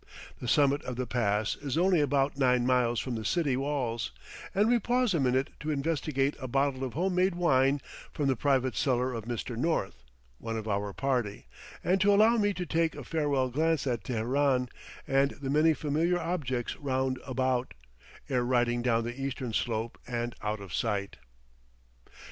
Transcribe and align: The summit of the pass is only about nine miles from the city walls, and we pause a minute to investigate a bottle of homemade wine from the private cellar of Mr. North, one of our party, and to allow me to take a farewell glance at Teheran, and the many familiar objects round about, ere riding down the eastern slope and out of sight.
The 0.39 0.47
summit 0.47 0.81
of 0.81 0.95
the 0.95 1.05
pass 1.05 1.55
is 1.57 1.77
only 1.77 2.01
about 2.01 2.35
nine 2.35 2.65
miles 2.65 2.99
from 2.99 3.13
the 3.13 3.23
city 3.23 3.55
walls, 3.55 4.11
and 4.55 4.67
we 4.67 4.79
pause 4.79 5.13
a 5.13 5.19
minute 5.19 5.51
to 5.59 5.69
investigate 5.69 6.35
a 6.39 6.47
bottle 6.47 6.83
of 6.83 6.93
homemade 6.93 7.35
wine 7.35 7.79
from 8.11 8.25
the 8.25 8.35
private 8.35 8.75
cellar 8.75 9.13
of 9.13 9.25
Mr. 9.25 9.55
North, 9.55 10.03
one 10.39 10.57
of 10.57 10.67
our 10.67 10.91
party, 10.91 11.45
and 11.83 12.01
to 12.01 12.11
allow 12.11 12.37
me 12.37 12.51
to 12.51 12.65
take 12.65 12.95
a 12.95 13.03
farewell 13.03 13.49
glance 13.49 13.85
at 13.85 14.03
Teheran, 14.03 14.69
and 15.07 15.35
the 15.39 15.51
many 15.51 15.75
familiar 15.75 16.19
objects 16.19 16.75
round 16.77 17.19
about, 17.23 17.75
ere 18.27 18.41
riding 18.43 18.81
down 18.81 19.03
the 19.03 19.21
eastern 19.21 19.53
slope 19.53 19.99
and 20.07 20.33
out 20.41 20.59
of 20.61 20.73
sight. 20.73 21.17